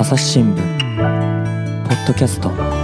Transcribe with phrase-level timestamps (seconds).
[0.00, 0.56] 朝日新聞
[1.88, 2.77] ポッドキャスト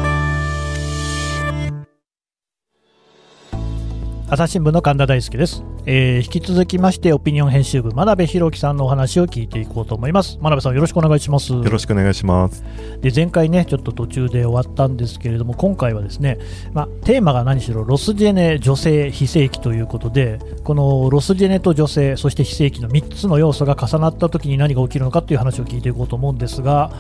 [4.34, 10.38] 朝日新聞の神田大輔です、えー引き続きましてオピニオン編集部真鍋弘樹さんのお話を聞いていこうと思います。
[10.40, 11.52] 真鍋さんよろしくお願いします。
[11.52, 12.64] よろしくお願いします。
[13.00, 16.38] で前回ねちょっと途中で終わったんですけれども今回はですね、
[16.72, 26.90] まあ、テーマが何しろロスジェネ女性非正規ということでこのロスジェネと女性そして非正規の3つの要素が重なった時に何が起きるのかという話を聞いていこうと思うんですが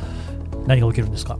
[0.68, 1.36] 何が起きるんですか？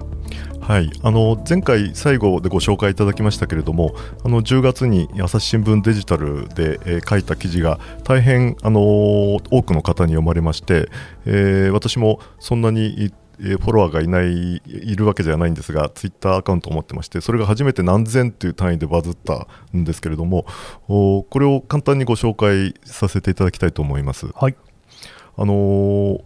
[0.64, 10.88] はい、あの前回最後でご紹介いただきましたけれども、あの10月に朝日新聞デジタルで、えー書いた記事が大変あの多くの方に読まれまして、
[11.26, 20.46] えー私もそんなにえフォロワーがいないいるわけじゃないんですが、ツイッターアカウントを持ってまして、それが初めて何千という単位でバズったんですけれども、
[20.86, 24.28] これを簡単にご紹介させていただきたいと思います。
[24.34, 24.56] はい
[25.36, 26.20] あの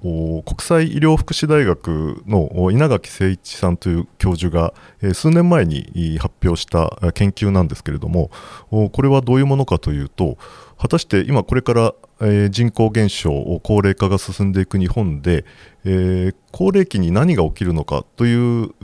[0.44, 8.30] 国際医療福祉大学の稲垣誠一さんという教授が、え数年前に発表した研究なんですけれども
[8.70, 10.36] これはどういうものかというと
[10.78, 15.44] 果たして今これから、え人口減少高齢化が進んでいく日本で、
[15.84, 18.74] え高齢期に何が起きるのかという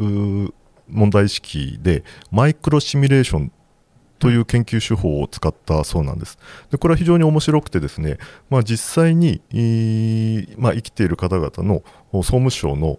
[0.89, 3.53] 問題意識でマイクロシミュレーション
[4.19, 6.39] という研究手法を使ったそうなんです。
[6.71, 8.19] でこれは非常に面白くてですね、
[8.51, 9.43] まあ、実際に、
[10.57, 12.99] まあ、生きている方々の総務省の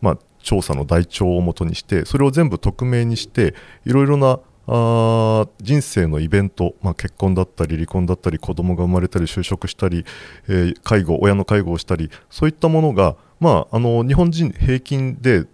[0.00, 3.54] まあ、調査の台帳をもとにしてそれを全部匿名にして
[3.84, 10.04] いろいろなあ人生のイベント、まあ、結婚だったり離婚だったり子供が生まれたり就職したり、
[10.48, 15.46] えー介護親の介護をしたりそういったものが、まあ、あの日本人平均で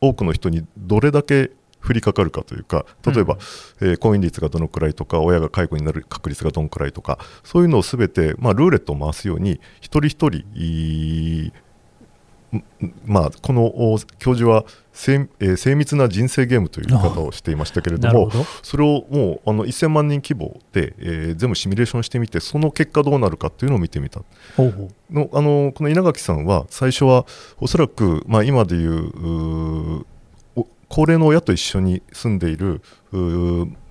[0.00, 1.50] 多くの人にどれだけ
[1.86, 3.38] 降りかかるかというか例えば、
[3.80, 11.52] えー婚姻率がどのくらいとか親が介護になる確率がどのくらいとかそういうのをすべて、まあ、ルーレットを回すように一人一人
[13.04, 18.30] まあ、このお教授は精,、えー精密な人生ゲームという言い方をしていましたけれども
[18.62, 24.20] それをもうあの1000万人規模で、えー全部シミュレーションしてみてその結果どうなるかっていうのを見てみた。
[25.10, 27.26] のあのこの稲垣さんは最初は
[27.60, 30.06] おそらく、まあ、今でいう
[30.88, 32.82] 高齢の親と一緒に住んでいる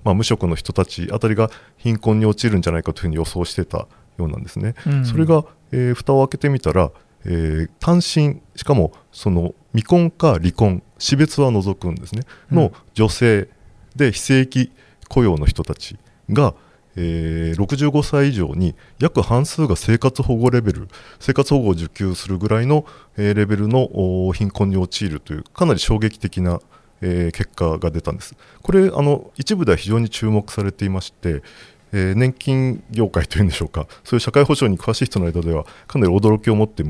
[0.04, 3.86] まあ、無職の人たちあたりが貧困に陥るんじゃないかというふうに予想してた
[4.16, 4.74] ようなんですね。
[4.86, 5.04] うん。
[5.04, 6.90] それが、えー蓋を開けてみたら、
[7.26, 12.56] えー単身しかもその未婚か離婚死別は除くんですね、うん。
[12.56, 13.48] の女性
[13.96, 14.72] で非正規
[15.08, 15.98] 雇用の人たち
[16.30, 16.54] が、
[16.96, 20.88] えー65歳以上に約半数が生活保護レベル
[21.20, 22.86] 生活保護を受給するぐらいの、
[23.18, 23.90] えーレベルの
[24.26, 26.60] お貧困に陥るというかなり衝撃的な、
[27.00, 28.34] えー結果が出たんです。
[28.62, 31.42] これあの一部では非常に注目されていまして
[31.92, 36.84] えー年金業界というんでしょうか、そういう社会保障に詳しい人の間では、かなり驚きを持って、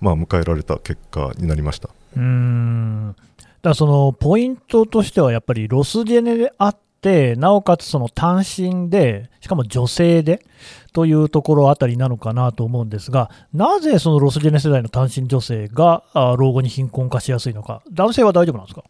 [0.00, 1.90] まあ、迎えられた結果になりました。
[2.16, 3.14] うん。
[3.62, 10.44] だそのポイントとしてはやっぱりロスジェネであって、なおかつその単身で、しかも女性で
[10.92, 16.02] というところあたりなのかなと思うんですが、なぜそのロスジェネ世代の単身女性が
[16.36, 18.82] 老後に貧困化しやすいのか、男性は大丈夫なんですか？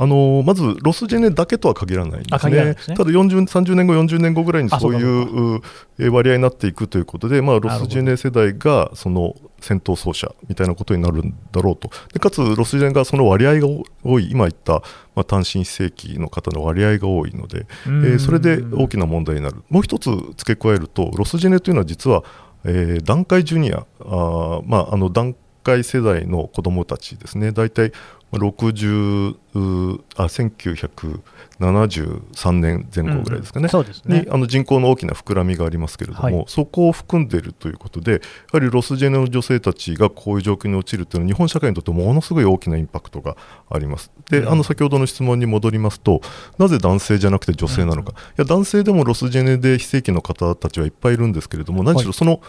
[0.00, 2.96] あのーまずロスジェネだけとは限らないんであすねすね。
[2.96, 5.60] ただ40 30年後、40年後ぐらいにあそういそ
[5.98, 13.66] う割合になっていくということで、まあ、ロスジェネ世代がその先頭走者みたいなことになるんだろうと、でかつロスジェネがその割合が
[14.04, 14.74] 多い、今言った、
[15.16, 22.22] まあ、単身非正規の方の割合が多いので、えーそれで大きな問題になる、もう一つ付け加えると、ロスジェネというのは実は、
[22.64, 25.40] えー段階ジュニア、あーまあ、あの段階
[25.84, 27.92] 世代の子どもたちですね、大体
[28.32, 33.68] 60うあ1973年前後ぐらいですかね。
[33.68, 34.26] そうですねに。
[34.30, 38.18] あの人口の大きな膨らみがありますけれども、はいそこを含んでいるということで、や
[38.52, 43.36] はりロスジェネの女性たちがこういう状況に陥るというのは、日本社会にとってものすごい大きなインパクトが
[43.70, 44.12] あります。
[44.30, 46.20] で、うんあの先ほどの質問に戻りますと、
[46.58, 52.40] なぜ男性じゃなくて女性なのか、いや男性でもロスジェネで非正規の方たちはいっぱいいるんですけれども、何しろその、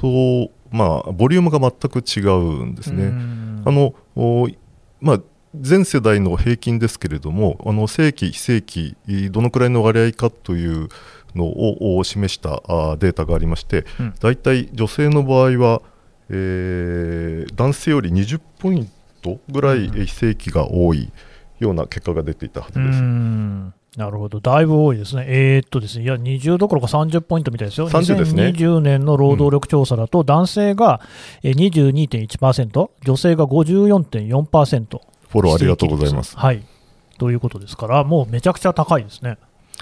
[0.00, 3.04] そうまあ、ボリュームが全く違うんですね。
[3.04, 4.48] うんあのお
[5.00, 5.20] まあ、
[5.54, 10.88] 全世代の平均ですけれども、あの正規、非正規、どのくらいの割合かという
[11.34, 15.82] のをを示したあデータがありまして、うん大体女性の場合は、
[16.30, 18.90] えー男性より20ポイン
[19.22, 21.10] トぐらい非正規が多い
[21.58, 23.00] ような結果が出ていたはずうです。
[23.00, 25.24] んなるほど、だいぶ多いですね。
[25.26, 27.90] えーっとですね、いや、20どころか30ポイントみたいですよ。
[27.90, 31.00] 30ですね2020年の労働力調査だと、男性が
[31.42, 35.00] えー22.1%、女性が54.4%。
[35.28, 36.36] フォローありがとうございます。
[36.38, 36.64] はい。
[37.18, 39.36] ということですから、もうめちゃくちゃ高いですね。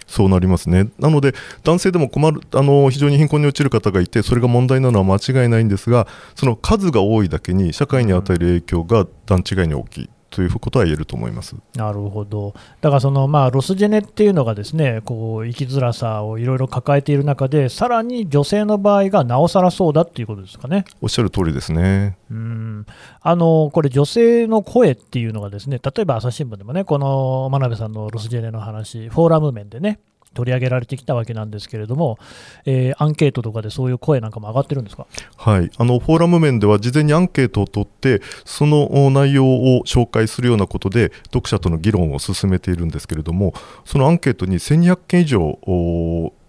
[0.07, 0.89] そうなりますね。
[0.99, 10.11] なので、男性でも困るあの非常に貧困に陥る方がいて、それが問題なのは間違いないんですが、その数が多いだけに、社会に与える影響が段違いに大きい。
[10.31, 11.56] ということは言えると思います。
[11.75, 20.84] なるほど、だからその、まあ、ロスジェネっていうのがですねこう生きづらさをいろいろ抱えている中で、さらに女性の場合がなおさらそうだっていうことですかね。
[21.00, 22.19] おっしゃる通りですね。
[22.31, 22.87] うん。
[23.20, 30.00] あのこれ、女性の声っていうのが、ですね例えば朝日新聞でもね、この真鍋さんのロスジェネの話、フォーラム面でね、
[30.37, 32.19] 取り上げられてきたわけなんですけれども、
[32.67, 35.06] えー、アンケートとかでそういう声なんかも上がってるんですか、
[35.37, 43.55] はい、あのフォーラム面では事前にアンケートを取ってその内容を紹介するようなことで読者との議論を進めているんですけれども
[43.85, 45.59] そのアンケートに1200件以上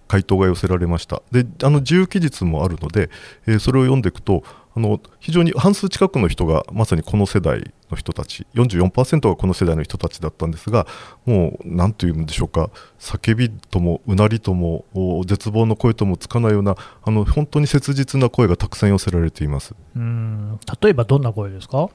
[0.08, 1.22] 回答が寄せられました。
[1.32, 3.10] であの自由記述もあるので、
[3.46, 4.44] えー、それを読んでいくと
[4.76, 10.88] あの非常に半数近くの人がまさにこの世代の人たち44%がこの世代の人たちだったんですが
[11.26, 12.70] もう何というんでしょうか
[13.00, 14.86] 叫びともうなりとも
[15.26, 19.76] 絶望の声ともつかないようなあの本当に切実な声がたくさん寄せられています。
[19.96, 20.60] うん。
[20.82, 21.90] 例えばどんな声ですか？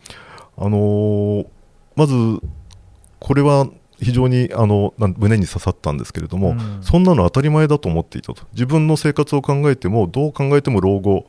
[0.57, 1.47] あのー、
[1.97, 2.15] まず
[3.19, 3.67] これは
[4.01, 8.43] 非常にあの胸に刺さったんですけれども、うん、そんなの当たり前だと思っていたと。
[8.53, 11.27] 自分の生活を考えてもどう考えても老後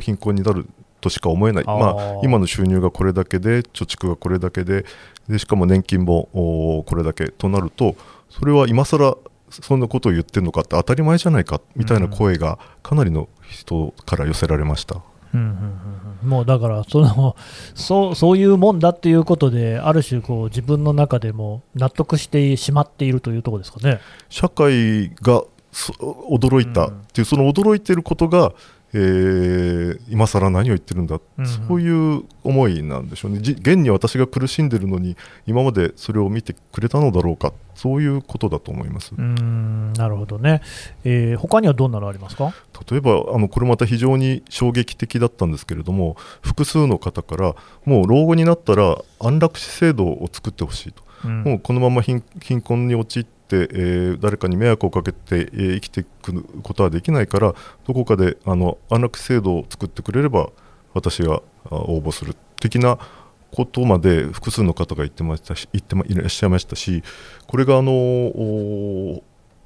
[0.00, 0.68] 貧困になる
[1.04, 4.86] としか思えない、まあ、今の収入がこれだけで、貯蓄がこれだけで、
[5.28, 7.94] でしかも年金もこれだけとなると、
[8.30, 9.18] それは今更
[9.50, 15.02] そんなことを言ってるのかって当たり前じゃないかみたいな声がかなりの人から寄せられました。
[15.34, 15.48] うんうん
[16.22, 17.36] うん、もうだからその
[17.74, 24.00] そうそういうもんだっていうことである種こう自分の中でも納得してしまっているというところですかね。
[24.30, 25.42] 社会が
[25.98, 28.54] 驚いたっていう、その驚いていることが
[28.96, 39.12] えー、今更何を言ってるんだ、うんうん、そういう思いなんでしょうね、現に私が苦しんでるのに、今までそれを見てくれたのだろうか、そういうことだと思います。
[39.18, 40.62] うんなるほどね、
[41.02, 42.54] えー、他にはどんなのありますか？
[42.88, 52.22] 例えばあの、これまた非常に衝撃的だったんですけれども、複数の方から、もう老後になったら安楽死制度を作ってほしいと、うん、もうこのまま貧
[52.62, 57.54] 困に陥って、えー、誰かに迷惑をかけて、えー、生きていくことはできないから
[57.86, 60.50] どこかであの安楽制度を作ってくれれば
[60.92, 62.98] 私が応募する的な
[63.54, 67.02] ことまで複数の方が言ってましたし言っていらっしゃいましたし
[67.46, 69.22] これがあの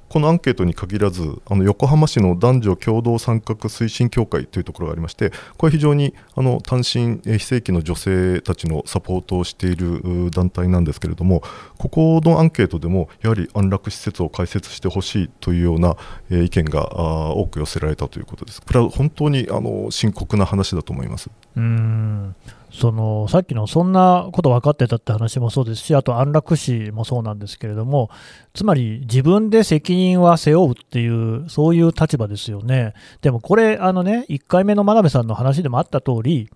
[0.09, 11.43] このアンケートに限らずあの横浜市の男女共同参画推進協会というところがありましてこれは非常にあの単身非正規の女性たちのサポートをしている団体なんですけれども
[11.77, 15.95] ここのアンケートでもやはり安楽施設を開設してほしいというような、
[16.29, 18.61] 意見が多く寄せられたということです。
[18.61, 21.29] これは本当にあの深刻な話だと思います。
[21.55, 22.35] うん
[22.71, 28.09] そのさっきのそんなこと分かってたって話もそうですし、あと安楽死もそうなんですけれども、
[28.53, 32.93] つまり自分で責任は背負うっていう、そういう立場ですよね。
[33.21, 36.49] でもこれ、あのね、1回目の真鍋さんの話でもあった通り、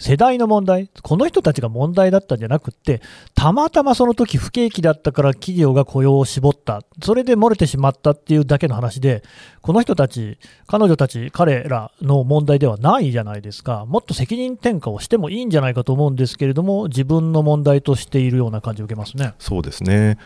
[0.00, 3.02] 世代の問題、この人たちが問題だったんじゃなくって、
[3.34, 9.22] たまたまその時不景気だったから企業が雇用を絞った、それで漏れてしまったっていうだけの話で、
[9.60, 19.34] この人たち、彼女たち、彼らの問題ではないじゃないですか、もっと責任転嫁をしてもいいんじゃないかと思うんですけれども、自分の問題としているような感じを受けますね。
[19.38, 20.16] そうですね、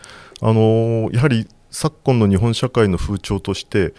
[0.41, 3.93] あのやはり昨今の日本社会の風潮として、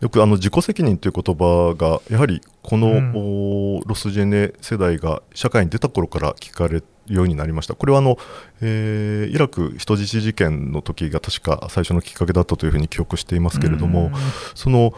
[0.00, 7.74] よくあの自己責任という言葉がやはりこの、うん、ロスジェネ世代が社会に出た頃から聞かれるようになりました。
[7.74, 8.16] これはあの、
[8.60, 14.12] えー、イラク人質事件の時が確か最初のきっかけだったというふうに記憶していますけれども、うん、
[14.54, 14.92] その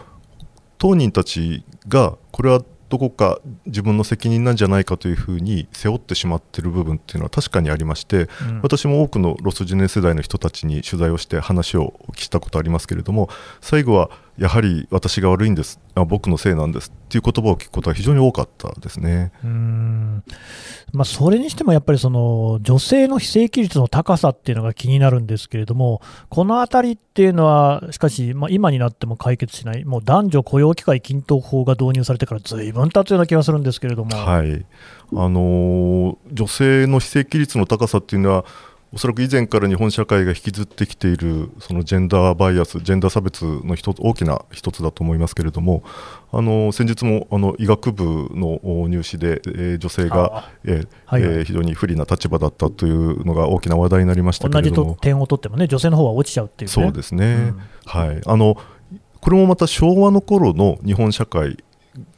[0.77, 13.29] 当人たちがこれはどこか自分の責任なんじゃないかというふうに背負ってしまっている部分っていうのは確かにありまして、うん、私も多くのロスジェネ世代の人たちに取材をして話をしたことありますけれども
[13.61, 19.33] 最後はやはり私が悪いんですあ僕のせいなんですっていう言葉を聞くことは非常に多かったですね。
[19.43, 20.23] うん。
[20.93, 34.15] まあ、それにしてもやっぱりその女性の非正規率の高さっていうのが気になるんですけれども、このあたりっていうのは、しかし、まあ、今になっても解決しない、もう男女雇用機会均等法が導入されてからずいぶん経つような気がするんですけれども。
[34.15, 34.65] はい。
[35.13, 38.45] あのー、女性の非正規率の高さっていうのは
[38.93, 45.81] おそらく以前から日本社会が引きずってきているそのジェンダーバイアス、ジェンダー差別の一つ大きな一つだと思いますけれども、
[46.33, 54.89] あの先日もあの医学部の入試で、えー、女性が、えーはいはい、えー、非常に不利な立場だったというのが大きな話題になりましたけれども。
[54.89, 58.21] 同じ点を取ってもね、女性の方は落ちちゃうっていう、ね、そうですね、うん、はい。
[58.25, 58.57] あの
[59.21, 61.63] これもまた昭和の頃の日本社会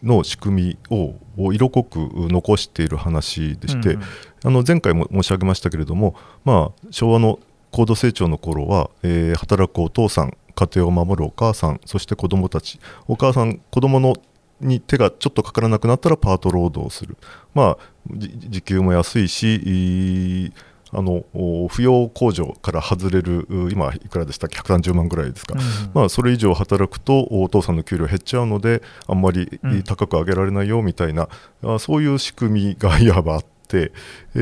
[0.02, 1.98] の仕組みを色濃く
[2.32, 4.02] 残している話でして、うん、
[4.46, 7.40] あの前回も申し上げましたけれども、まあ、昭和の
[7.72, 14.16] 高度成長の頃は、えー働くお父さん家庭を守るお母さんそして子供たちお母さん子供の
[14.62, 17.18] に手がちょっとかからなくなったらパート労働をする、
[17.54, 17.78] まあ、
[18.16, 20.54] じ時給も安いし
[20.94, 25.62] あのお扶養控除から外れるう今いくらでしたっけ？130万ぐらいですか、うん
[25.94, 29.84] まあ、それ以上働くとお父さんの給料減っちゃうのであんまりうん。
[29.84, 31.28] 高く上げられないよみたいな、
[31.64, 33.92] あそういう仕組みがいわばあって、
[34.36, 34.40] え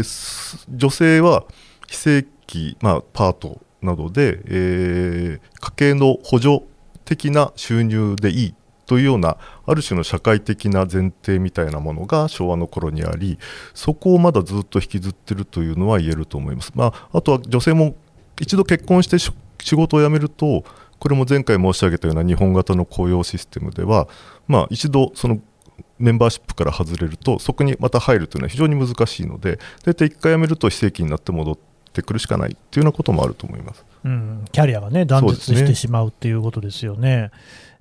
[0.00, 1.44] ーす女性は
[1.86, 6.64] 非正規、まあ、パートなどで、えー家計の補助
[7.04, 8.54] 的な収入でいい
[8.86, 9.36] というような
[9.66, 13.38] ある種の社会的な前提みたいなものが昭和の頃にあり
[13.74, 16.72] そこをまだずっと引きずってるというのは言えると思います。
[16.74, 17.96] まあ、あとは女性も
[18.40, 19.30] 一度結婚してし
[19.62, 20.64] 仕事を辞めると
[20.98, 24.08] これも前回申し上げたような日本型の雇用システムでは、
[24.46, 25.40] まあ、一度その
[25.98, 31.58] メンバーシップから外れるとそこにまた入るというのは非常に難しいので大体1回辞めると非正規になって戻っ
[31.92, 33.84] てくるしかないというようなこともあると思います。
[34.04, 37.30] うん、キャリアがね、断絶してしまうっていうことですよね。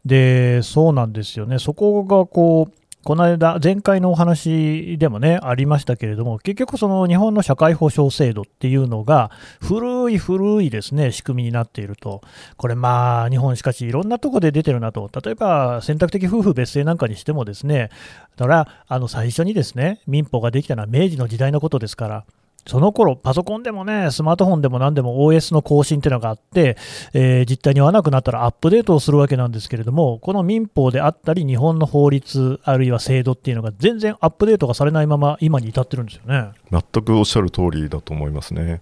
[0.05, 9.29] で、そうなんですよね、そこがこう、この間、前回のお話でもね、ありましたけれども、結局、その日本の社会保障制度っていうのが、
[9.59, 12.21] 古い古いですね、仕組みになっていると、
[12.55, 17.89] これ、まあ、日本、しかし、いろんなとこで出てるなと、例えば選択的夫婦別姓なんかにしてもですね、
[18.37, 22.25] だから、あの最初にですね、民法ができたのは明治の時代のことですから、
[22.65, 26.77] その頃パソコンでもね、スマートフォンでも何でも OS の更新っていうのがあって、
[27.13, 36.51] えー実態に合わなくなったらアップデートをするわけなんですけれども、この民法であったり、日本の法律、あるいは制度っていうのが全然アップデートがされないまま、今に至ってるんですよね。
[36.71, 38.81] 全くおっしゃる通りだと思いますね。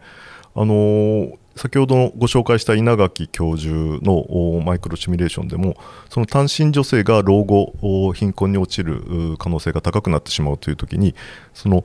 [0.55, 5.75] あのー先ほどご紹介した稲垣教授のマイクロシミュレーションでも
[6.09, 11.13] その単身女性が老後貧困に落ちる可能性が高くなってしまうという時に
[11.53, 11.83] その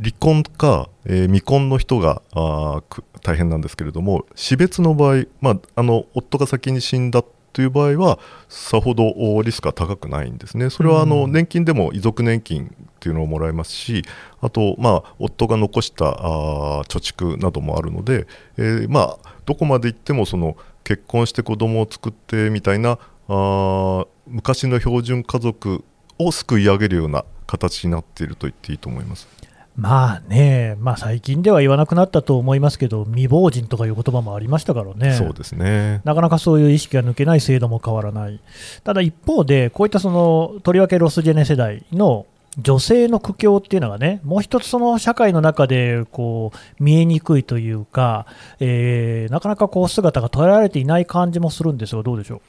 [0.00, 2.82] 離婚か、えー未婚の人があ
[3.22, 7.22] 大変なんですけれども死別の場合、まあ、あの夫が先に死んだ
[7.52, 8.18] という場合は
[8.48, 10.70] さほどおリスクは高くないんですね。
[10.70, 12.68] それはあの、うん年金でも遺族年金っ
[13.00, 14.04] ていうのをもらえますし
[14.40, 25.84] あと、まあ、夫が残したあー貯蓄などもあるので、えーまあ、どこまで行ってもその結婚して子供を作ってみたいなあー昔の標準家族
[26.18, 29.28] を救い上げるような形になっていると言っていいと思います。
[29.76, 35.14] まあね、まあ、最近では言わなくなったと思いますけど、未亡人とかいう言葉もありましたからね。
[35.14, 36.02] そうですね。
[36.04, 38.38] なかなかそういう意識が抜けない制度も変わらない。
[38.84, 42.26] ただ一方で、こういったそのとりわけロスジェネ世代の
[42.58, 48.26] 女性の苦境っていうのがね、もう一つその社会の中でこう見えにくいというか、
[48.60, 52.42] えーなかなかこう姿が捉えられていない感じもするんですが、どうでしょ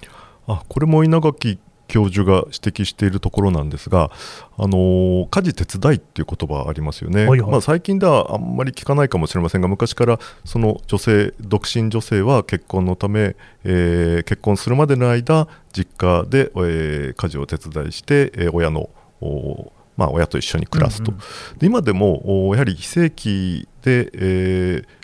[0.46, 4.12] あこれも稲垣教授が指摘しているところなんですが、
[4.58, 7.52] あのー家事手伝いっていう言葉ありますよね、はいはい。
[7.52, 18.90] まあ、最近ではあんまり聞かないかもしれませんが昔からその女性独身女性は結婚のため、えー結婚するまでの間実家で、えー家事を手伝いして、えー親の
[19.22, 21.18] おまあ、親と一緒に暮らすと、うん
[21.60, 25.03] で今でもおやはり非正規で、えー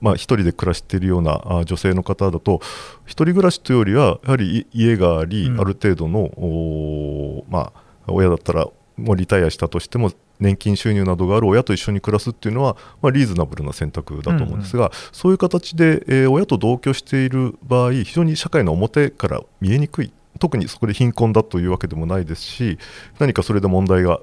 [0.00, 2.60] まあ、一人で暮らしているようなあ女性の方だと
[3.04, 5.60] 一人暮らしというよりはやはりい家があり、うん。
[5.60, 20.12] ある程度の、おまあ、親だったらもうリタイアしたとしても年金収入などがある親と一緒に暮らすっていうのは、まあ、リーズナブルな選択だと思うんですが、そういう形で、えー親と同居している場合非常に社会の表から見えにくい。
[20.38, 22.78] 特にそこで貧困だというわけでもないですし
[23.18, 24.20] 何かそれで問題が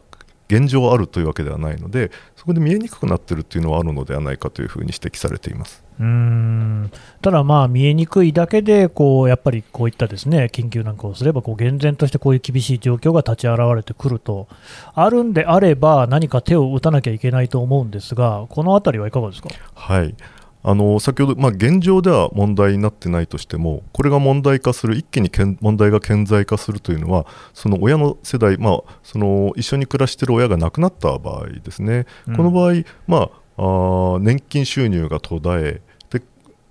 [0.47, 5.83] 現状あるというわけではないのでそこで見えにくくなっているというのはあるのではないかというふうに指摘されています。
[5.99, 6.03] う。
[6.03, 14.47] んただ、まあ見えにくいだけでこう、やっぱりこういったですね緊急なんかをすればこう、厳然としてこういう厳しい状況が立ち現れてくると、
[14.93, 19.49] あるんであれば、何か手を打たなきゃいけないと思うんですが、このあたりはいかがですか？
[19.75, 20.15] はい
[20.65, 32.37] あの先ほど、まあ、現状では問題になってないとしてもこれが問題化する一気にけん問題が顕在化するというのはその親の世代、まあ、その一緒に暮らしている親が亡くなった場合ですね、うん。
[32.37, 35.81] この場合、まあ、あー年金収入が途絶えで、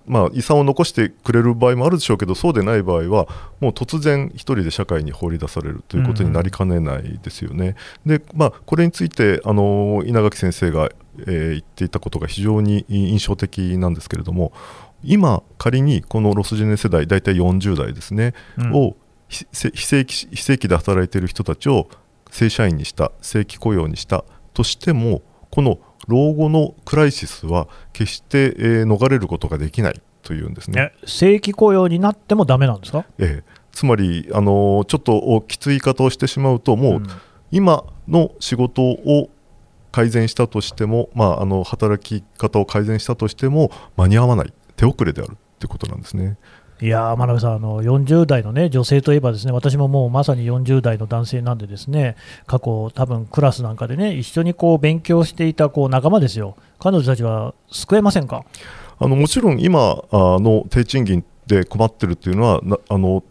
[0.05, 3.27] まあ、遺産を残してくれる場合もあるでしょうけどそうでない場合は
[3.59, 7.75] もう突然一人で社会に放り出されるということになりかねないですよね。
[8.05, 14.51] でまあ、これについてあの稲垣先生が、えー言っていたことが非常に印象的なんですけれども
[15.03, 18.95] 今仮にこのロスジェネ世代大体40代ですね、うんを
[19.29, 21.87] 非非正規非正規で働いている人たちを
[22.29, 30.91] 正社員にした正規雇用にしたとしてもこの老後のクライシスは決して、えー逃れることができないというんですね。
[30.95, 33.05] え正規雇用になってもダメなんですか？
[33.19, 37.07] ええつまり、あのーちょっとおきつい言い方をしてしまうともう、ん
[37.51, 39.29] 今の仕事を
[39.91, 46.37] 改善したとしても、まあ、あの働き方を改善したとしても間に合わない手遅れであるということなんですね。
[46.83, 58.43] いや真鍋さんあの、40代の、ね、女性といえば、ですね私ももうまさに40代の男性なんで、ですね過去、多分クラスなんかでね、一緒にこう勉強していたこう仲間ですよ、彼女たちは救えませんか？
[58.99, 62.59] あのもちろん今の低賃金で困ってるっていうのは、
[62.89, 63.23] あの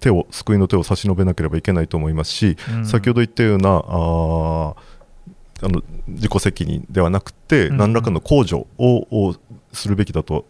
[0.00, 4.74] 手を救いの手を差し伸べなければいけないと思いますし、うん、先ほど言ったようなあ
[5.64, 9.34] あの自己責任ではなくて、うん、何らかの控除を
[9.72, 10.46] するべきだと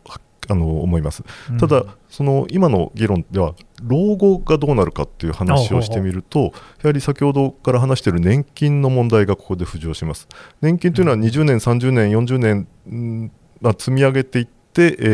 [0.48, 6.50] あの思います、うん、ただ、その今の議論では老後がどうなるかっていう話をしてみると、や
[6.84, 10.28] はり先ほどから話している年金の問題がここで浮上します。
[10.60, 13.30] 年金というのは20年、30年、40年、
[13.60, 15.04] まあ、積み上げていって、え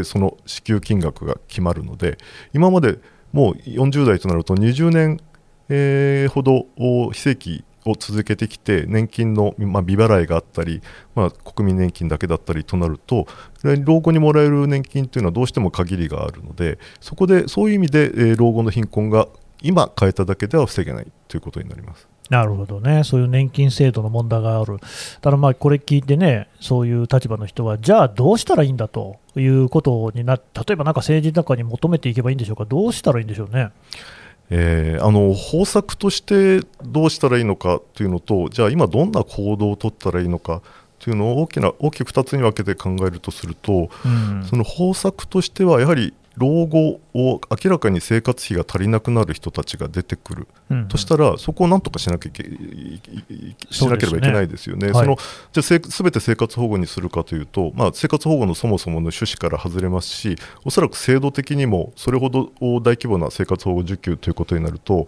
[0.00, 2.18] ー、その支給金額が決まるので、
[2.52, 2.98] 今まで
[3.32, 5.20] もう40代となると20年、
[5.68, 6.66] えー、ほど
[7.12, 10.82] 非正規を続けてきて年金の、まあ、未払いがあったり、
[11.14, 13.26] まあ、国民年金だけだったりとなると
[13.84, 19.28] 老後にもらえる年金というのはどうしても限りがあるのでそこでそういう意味で、え、老後の貧困が
[19.62, 22.06] 今変えただけでは防げないということになります。
[22.30, 24.78] なるほどね、そういう年金制度の問題がある、
[25.20, 33.70] ただまあこれ聞いてね、そういう立場の人は、じゃあどうしたらいいんだということにな例えばなんか政治の中に求めていけばいいんでしょうか、どうしたらいいんでしょうね。
[34.50, 40.62] えー、あの方策としてどうしたらいいのかというのと、じゃあ今、どんな行動を取ったらいいのか
[40.98, 52.44] というのを大きな大きく2つに分けて考えるとすると、うん、その方策としては、やはり老後を明らかに生活費が足りなくなる人たちが出てくる、うんうん、としたらそこをなんとかしなきゃいけ
[53.70, 54.92] しなければいけないですよね。
[54.92, 55.16] そ、ね、の
[55.52, 65.06] じゃあすべて生活保護にするかというと、まあ、生活保護のそもそもの趣旨から外れますしおそらく制度的にもそれほど大規模な生活保護受給ということになると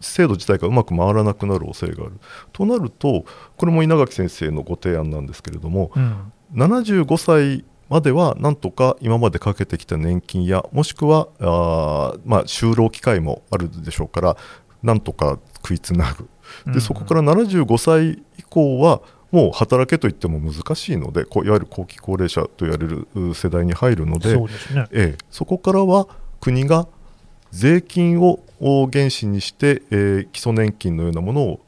[0.00, 2.14] 制度自体がうまく回らなくなる恐れがある。
[2.52, 3.24] となると
[3.56, 14.36] これも稲垣先生のご提案なんですけれども、うん、75歳まではなんとか今までかけてきた年金やもしくはあ、まあ、就労機会もあるでしょうから
[14.82, 16.28] なんとか食いつなぐ。
[16.72, 19.00] でそこから75歳以降は
[19.32, 24.40] もう働けといっても難しいのでこういわゆる後期高齢者と言われる世代に入るのでそ、
[24.74, 26.06] ね、ええ、そこからは
[26.40, 26.86] 国が
[27.50, 28.40] 税金を
[28.92, 31.60] 原資にして、えー、基礎年金のようなものを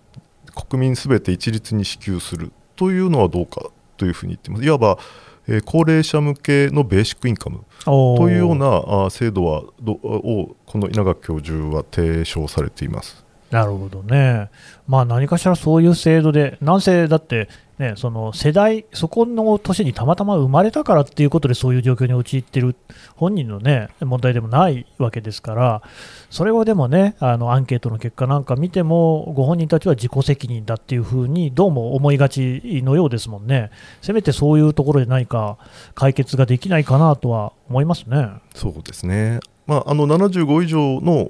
[0.69, 4.65] 国民すべて一律に支給するというのはどうかというふうに言ってます。
[4.65, 4.99] いわば
[5.49, 13.25] えー、高齢者向けのベーシックインカムというようなあ制度はどをこの稲垣教授は提唱されています。
[13.51, 14.51] なるほどね、
[14.87, 22.75] まあ、何かしらそういう制度で、なんせだって、ね、その世代、そこの年にたまたま生まれたからっていうことで、そういう状況に陥っている
[23.17, 25.83] 本人の、ね、問題でもないわけですから、
[26.29, 33.71] それをでもね、あのアンケートの結果なんか見ても、ご本人たちは自己責任だっていうふうに、どうも思いがちのようですもんね、
[34.03, 35.59] せめてそういうところで何か
[35.95, 38.29] 解決ができないかなとは思いますね。
[38.55, 41.27] そうですねまあ、あの75以上の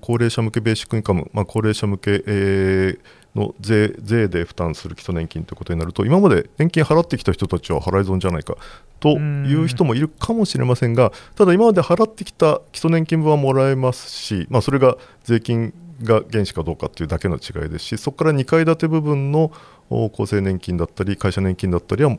[0.00, 2.98] 高齢者向けベーシックインカム、まあ、高齢者向け、えー、
[3.34, 8.56] の税税で負担する基礎年金ということになると今まで年金払ってきた人たちは払い損じゃないか
[9.00, 19.50] という人もいるかもしれませんがただ今まで払ってきた基礎年金分はもらえますし、まあ、それが税金が原資かどうかというだけの違いですしそこから2階建て部分の
[19.90, 22.16] 厚生年金だったり会社年金だったりは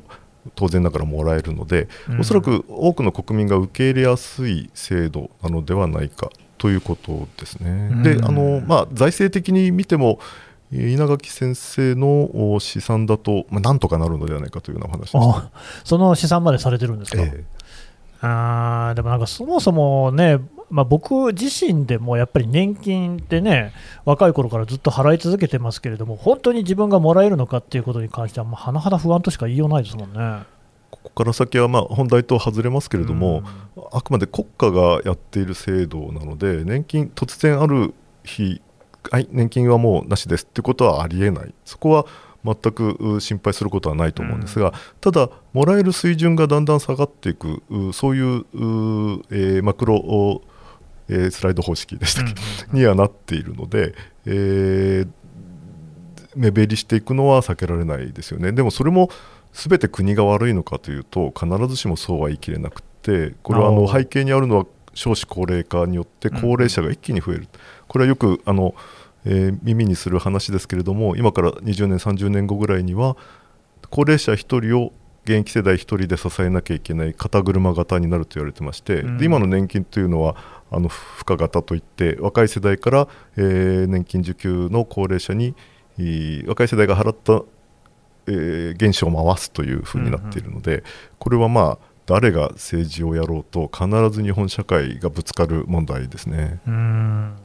[0.55, 7.89] 当然ながらもらえるので、うん、おそらく多くの国民が受け入れやすい制度なのではないかということですね。
[7.91, 10.19] うん、であのまあ、財政的に見ても
[10.73, 15.49] 稲垣先生の試算だと、まあ、なんとかなるのではないかというような話で
[15.83, 17.45] その試算までされてるんですか、え
[18.25, 23.73] あでもなんかそもそもね、まあ、僕自身でもやっぱり年金ってね、
[24.05, 30.43] 若い頃からずっと払い続けてますけれども、本当に自分がもらえるのかっていうことに関しては、甚だ不安としか言いようないですもんね。
[30.89, 33.43] ここから先はまあ本題と外れますけれども、
[33.75, 38.61] うん、あくまで国家がやっている制度なので、年金、突然ある日、
[39.11, 42.05] はい、年金はもうなしですってことはありえない、そこは
[42.43, 47.63] 全く心配することはないと思うんですが、うん、ただ、もらえる水準がだんだん下がっていく、
[47.93, 48.45] そういう
[49.31, 50.41] えー、マクロ、
[51.09, 52.33] えー、スライド方式でしたっけ、
[52.71, 53.93] うん、にはなっているので、
[54.25, 55.07] えー、
[56.35, 58.51] 目減りしていくのは避けられないですよね。
[58.51, 59.09] でもそれも
[59.53, 67.47] 全て国が悪いのかというと必ずしもそうは言い切れなくてこれはあの背景にあるのは少子高齢化によって高齢者が一気に増える、
[67.87, 68.75] これはよくあの
[69.25, 73.15] えー、耳にする話ですけれども今から20年30年後ぐらいには
[73.89, 74.91] 高齢者1人を
[75.23, 80.35] 現役世代1人で支えなきゃいけない肩車型になると言われてまして、うん、で今の年金というのは
[80.69, 85.55] あの負荷型といって若い世代から、えー、年金受給の高齢者に
[86.47, 87.43] 若い世代が払った
[88.25, 90.83] えー、原資を回すというふうになっているので、うんうん、
[91.19, 96.59] これはまあ誰が政治をやろうと必ず日本社会がぶつかる問題ですね。
[96.67, 97.35] うん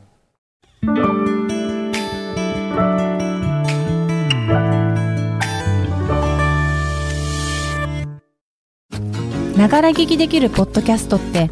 [9.56, 11.50] ながら聞きできるポッドキャストって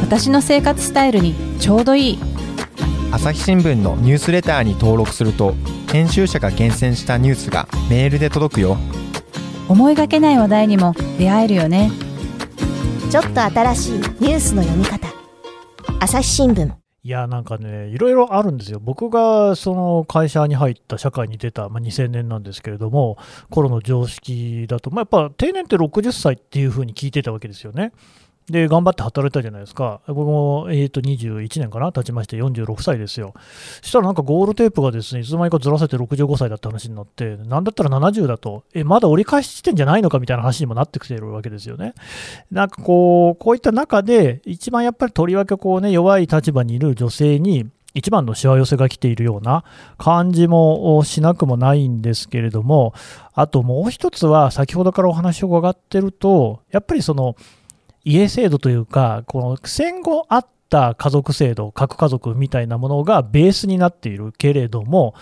[0.00, 2.18] 私の生活スタイルにちょうどいい。
[3.12, 5.54] 朝日新聞のニュースレターに登録すると
[5.90, 8.76] 編集者が厳選したニュースがメールで届くよ。
[9.68, 11.90] 思いがけない話題にも出会えるよね
[13.08, 15.06] ちょっと新しいニュースの読み方。
[16.00, 16.72] 朝日新聞。
[17.04, 23.16] いやなんかね、いろいろあるんですよ、僕がその会社に入った社会に出た、まあ、2000年なんですけれども、
[23.48, 27.92] 頃の常識だと、まあ、やっぱ定年って60歳っていうふうに聞いてたわけですよね。
[28.50, 30.00] で、頑張って働いたじゃないですか。
[30.06, 31.90] 僕も、えっ、ー、と、21年かな？
[31.90, 33.34] 経ちまして46歳ですよ。
[33.82, 40.20] そしたらなんかゴールテープがですね、いつの間にかずらせて65歳だった話になって、なんだったら70だと、え、まだ折り返し地点じゃないのか？
[40.20, 41.94] みたいな話にもなってきてるわけですよね。
[42.52, 49.64] なんかこう、こういった中で、一番やっぱりとりわけこうね、弱い立場にいる女性に、一番のしわ寄せが来ているような
[49.96, 52.92] 感じもしなくもないんですけれども、
[53.32, 57.36] あともう一つは、先ほどからお話を伺ってると、やっぱりその、
[58.06, 65.14] 家制度というか、この戦後あった家族制度、核家族みたいなものがベースになっているけれども、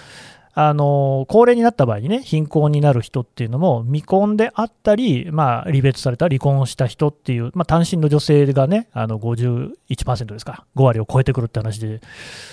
[0.57, 12.01] あの高齢になった場合にね、貧困になる人っていうのも、未婚であったり、まあ、離別された、離婚した人っていう、まあ、単身の女性がね、あの51%ですか、5割を超えてくるって話で、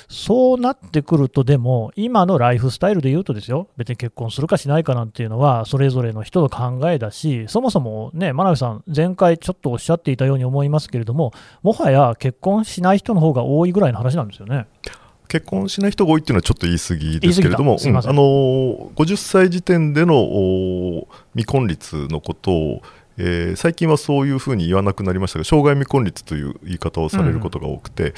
[0.10, 14.66] そうなってくると、でも、今のライフスタイルで言うとですよ、別に結婚するかしないかなんていうのは、それぞれの人の考えだし、そもそもね、真鍋さん、前回ちょっとおっしゃっていたように思いますけれども、もはや結婚しない人の方が多いぐらいの話なんですよね。
[15.32, 22.82] 結婚しない人が多いっていうのはちょっと言い過ぎですけれども、うん、あの50歳時点での未婚率のことを
[23.18, 28.14] えー、最近はそういうふうに言わなくなりましたが障害未婚率という言い方をされることが多くて、うん、え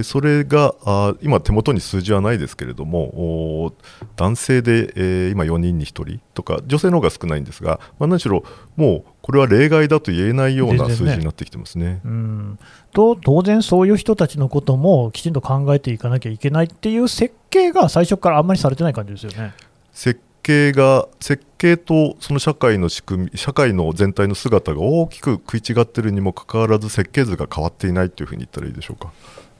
[0.00, 3.72] ー、それがあ今手元に数字はないですけれども
[4.16, 8.42] 男性で、えー、今4人に1人とか女性の方が少ないんですが、まあ、何しろ
[8.76, 11.84] もうこれは例外だと言えないような数字になってきてますね。
[11.84, 12.58] ねうん
[12.94, 19.52] と当然そういう人たちのこともきちんと考えていかなきゃいけないっていう設計が最初からあんまりされてない感じですよね。
[19.92, 29.12] 設計が設計とその社会の仕組み社会の全体の姿が大きく食い違っているにもかかわらず設計図が変わっていないというふうに言ったらいいでしょうか。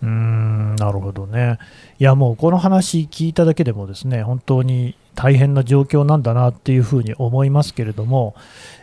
[0.02, 1.58] うんなるほどね。
[1.98, 8.36] いやもうこの話聞いただけでもですね本当に大変な状況なんだなっていうふうに思いますけれども、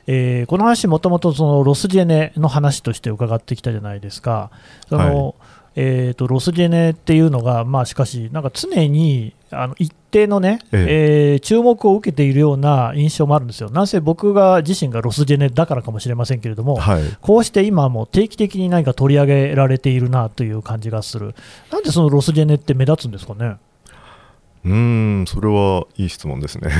[0.07, 4.51] えー、この話もともとロスジェネの話として伺ってきたじゃないですか。
[4.89, 5.33] その、はい
[5.75, 11.33] えーと、ロスジェネっていうのが、まあ、しかし、なんか常にあの一定のね、ええ。
[11.33, 21.35] えー、注目を受けているような印象もあるんですよ、なんせ僕が自身がロスジェネだからかもしれませんけれども、はい、こうして今も定期的に何か取り上げられているなという感じがする、
[21.71, 23.57] なんでそのロスジェネって目立つんですかね？
[24.65, 26.71] うんそれはいい質問ですね。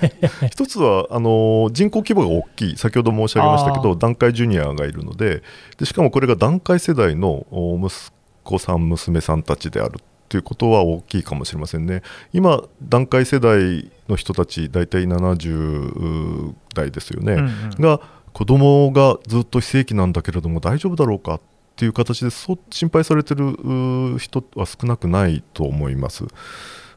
[0.50, 2.76] 一つはあの人口規模が大きい。
[2.78, 5.42] 先ほど申し上げましたけど団塊ジュニアがいるので
[5.76, 12.02] でしかもこれが団塊世代の息子さん娘さんたちであるということは大きいかもしれませんね。
[12.32, 17.46] 今団塊世代の人たち大体70代ですよね、うんう
[17.78, 18.00] ん、が
[18.32, 21.40] 子供がずっと非正規なんだけれども大丈夫だろうかっ
[21.76, 26.24] ていう形でそ心配されてる人は少なくないと思います。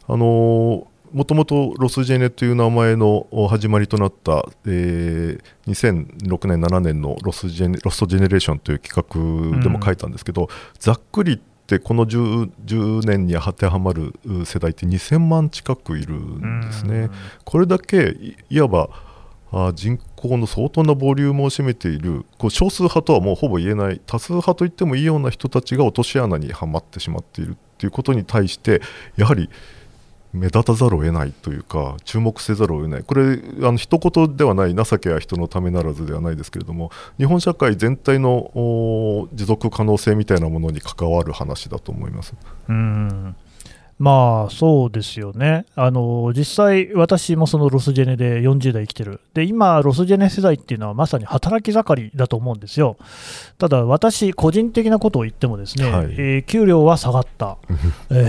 [0.07, 10.47] あのもともとロスジェネという名前の始まりとなった、えー、2006年、7年のロスジェネロストジェネレーションという企画でも書いたんですけど、うん、
[10.79, 14.13] ざっくりってこの 10, 10, 年に当てはまる
[14.45, 16.99] 世代って2000万近くいるんですね。
[16.99, 17.11] うん、
[17.43, 18.15] これだけ
[18.49, 18.89] いわば
[19.51, 28.81] あ人口の相当なボリュームを占めているこう少数派とはもうほぼ言えない多数派といってもいいような人たちが落とし穴にはまってしまっているということに対して
[29.15, 29.49] やはり
[30.33, 38.51] 目立たざるを得ないというか注目せざるを得ないこれあの一言ではない情けは人のためならずではないですけれども日本社会全体の
[39.33, 42.33] 持続可能性みたいなものに関わる話だと思います。
[42.69, 43.35] うん
[43.99, 52.95] まあそうですよね、あの実際、私もそのロスジェネで40代生きてる、で今、ロスジェネ世代っていうのはまさに働き盛りだと思うんですよ、
[53.57, 57.57] ただ私、個人的なことを言っても、ですね、はい、えー、給料は下がった、
[58.09, 58.27] え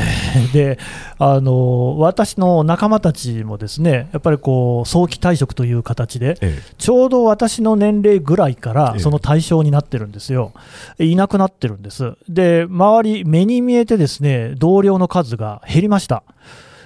[0.50, 0.78] ー、で
[1.18, 10.52] あの私の仲間たちもですねやっぱりこう早期退職という形で、ええ、ちょうど私の年齢ぐらいからその対象になってるんですよ、
[10.98, 12.16] え、いなくなってるんです。
[12.28, 16.22] で周り目に見えてですね同僚の数が減りました。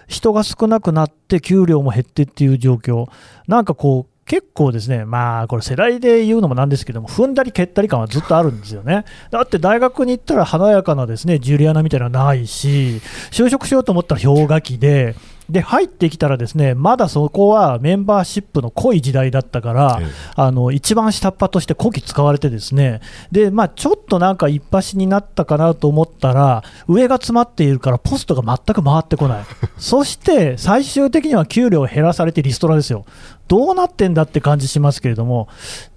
[0.08, 3.06] 人が少なくなって給料も減ってっていう状況、
[3.48, 9.04] なんかこう、結構ですね、まあ、これ、世代で言うのもなんですけども、踏んだり蹴ったり感はずっとあるんですよね。
[9.30, 15.16] だって大学に行ったら華やかなですねジュリアナみたいなのはないし、就職しようと思ったら氷河期で、
[15.52, 20.06] で入ってきたらですねまだそこはメンバーシップの濃い時代だったから、ええ。
[20.34, 29.44] あの一番下っ端としてこき使われてですねで、まあ、ちょっとなんか一発になったかなと思ったら上が詰まっているからポストが全く回ってこない。
[29.78, 33.04] そして最終的には給料を減らされてリストラですよ。
[33.48, 35.48] どうなってんだって感じしますけれども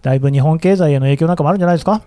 [0.01, 2.01] だいぶ日本経済への影響なんかもあるんじゃないですか？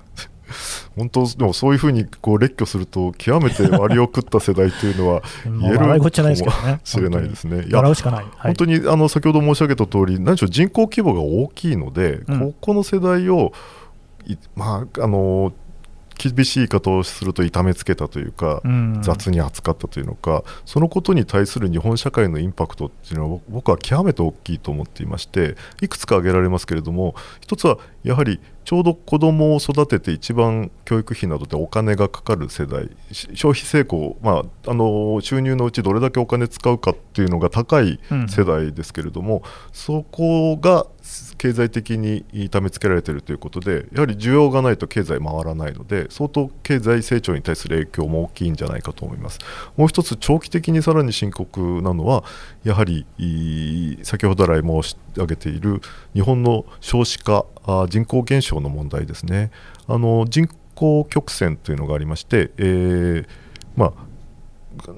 [0.97, 7.65] 本当でもそういうふうにこう列挙すると極めて割りを食った世代というのは も言えるかねもしれないですね。
[7.67, 7.71] い。
[7.71, 8.31] や笑うしかない、はい。
[8.39, 12.41] 本当にあの先ほど申し上げた通り、何でしょう人口規模が大きいので、うん。
[12.41, 13.53] ここの世代を
[14.27, 15.53] いまああの
[16.19, 19.01] 厳しい言い方をすると痛めつけたというか、うん。
[19.03, 27.79] 雑に扱ったというのか、そのことに対する日本社会のインパクトっていうのは僕は極めて大きいと思っていまして、いくつか挙げられますけれども、一つは
[28.09, 39.43] やはりちょうど子どもを育てて一番教育費などでお金がかかる世代、し消費成功、まあ、あの収入のうちどれだけお金使うかっていうのが高いうん世代ですけれども、
[39.73, 40.87] そこが
[41.37, 49.39] 経済的に痛めつけられているということで、やはり需要がないと経済回らないので、相当経済成長に対する影響も大きいんじゃないかと思います。
[49.77, 52.25] もう一つ、長期的にさらに深刻なのは、
[52.65, 53.07] やはり
[54.03, 55.81] 先ほど来申し上げている
[56.15, 59.51] 日本の少子化、あ人口減少の問題ですね。
[59.87, 63.27] あの人口曲線というのがありまして、えー
[63.77, 63.93] まあ、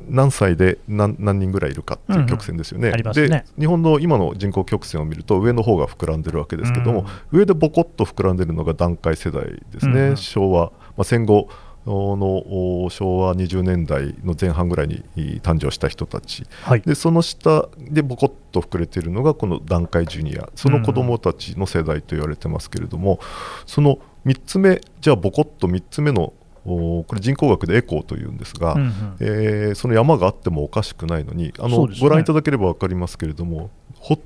[0.09, 2.89] 何歳で何何人ぐらいいるかっていう曲線ですよね。
[2.89, 3.29] うんうんありますね。
[3.29, 10.17] で日本の今の人口曲線を見ると上の方が膨らんでるわけですけども、上でボコッと膨らんでるのが団塊世代ですね、うんうん。
[10.17, 11.49] 昭和、まあ、戦後
[11.91, 16.45] のお昭和20年代の前半ぐらいにい誕生した人たち。
[16.63, 16.81] はい。
[16.83, 20.49] でその下でボコッと膨れているのがこの団塊ジュニア。
[20.55, 23.21] その子どもたちの世代と言われてますけれども、
[23.67, 26.33] その3つ目じゃあボコッと3つ目の
[26.67, 29.17] おこれ人口学でエコーというんですが、うんうん。
[29.21, 31.97] えーその山があってもおかしくないのにあの、ね。
[32.01, 34.19] ご覧いただければ分かりますけれどもほ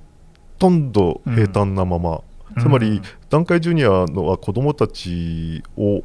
[0.59, 2.21] とんど平坦なまま、
[2.57, 2.63] うん。
[2.63, 6.03] つまりうん団塊ジュニアのは子どもたちを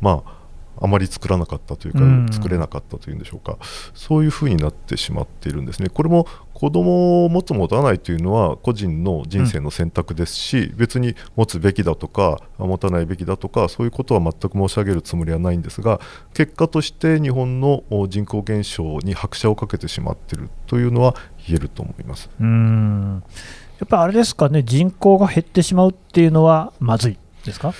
[0.00, 0.41] まあ
[0.80, 2.28] あまり作らなかったというか、うん。
[2.30, 3.58] 作れなかったというんでしょうか。
[3.94, 5.88] そういうふうになってしまっているんですね。
[5.88, 16.00] これも子供を持つ持たないというのは個人の人生の選択ですし、別に持つべきだとか持たないべきだとかそういうことは全く申し上げるつもりはないんですが
[16.34, 21.16] 結果として日本のお人口減少に拍車をかけてしまっているというのは
[21.48, 22.30] 言えると思います。
[22.40, 23.22] うーん。
[23.80, 27.72] やっぱりあれですかね、人口が減ってしまうっていうのはまずいですか？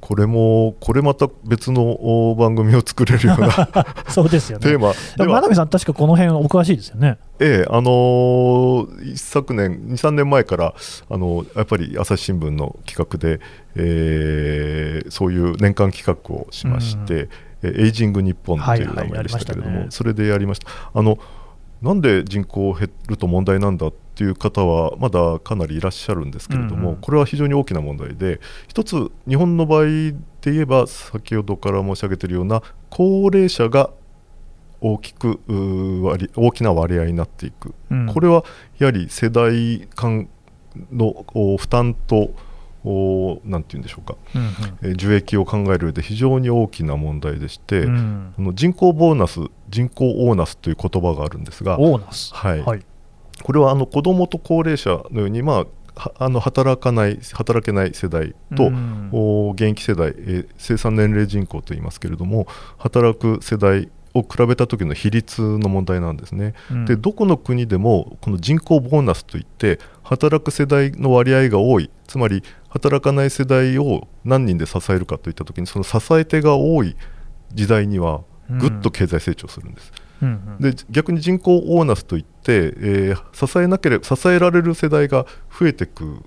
[0.00, 1.82] これもこれまた別の
[2.30, 3.50] お番組を作れるような
[4.08, 4.62] そうですよね。
[4.68, 7.18] テーマ真鍋さん、確かこの辺お詳しいですよね。
[7.40, 10.74] ええあのー一昨年、2、3年前から、
[11.10, 13.40] あのやっぱり朝日新聞の企画で、
[13.76, 17.28] えーそういう年間企画をしまして、
[17.62, 20.68] えーエイジング日本という名前でしたけれども、はいはいねそれでやりました。
[20.94, 21.18] あの
[21.82, 27.00] なんで人口減ると問題なんだっていう方はまだかなりいらっしゃるんですけれども、うんうん。
[27.00, 33.90] これは非常に大きな問題で一つ日本の場合で言えば先ほどから申し上げているような高齢者が
[34.80, 35.40] 大きく
[36.02, 38.06] 割大きな割合になっていく、うん。
[38.06, 38.44] これは
[38.78, 40.28] やはり世代間
[40.92, 42.30] のお負担と
[42.84, 44.42] おなんて言うんでしょうか、うん
[44.82, 48.32] えー受益を考える上で非常に大きな問題でして、うんうん。
[48.36, 52.32] この人口ボーナス人口オーナスという言葉があるんですがオーナス。
[52.32, 52.60] はい。
[52.60, 52.86] はい。
[53.42, 55.66] これはあの子どもと高齢者のように、まあ、
[55.98, 62.46] はあの働かない働けない世代と、うんお現役世代、えー生産年齢人口といいますけれども
[62.76, 66.54] 働く世代を比べた時の比率の問題なんですね。
[66.70, 76.96] うんでどこの国でもこの人口ボーナスといって働く世代の割合が多いつまり働かない世代を何人で支えるかといった時にその支え手が多い
[77.52, 79.92] 時代にはぐっと経済成長するんです。
[80.02, 85.26] うんうんで逆に人口オーナスといって、えー支えなければ支えられる世代が
[85.58, 86.22] 増えていく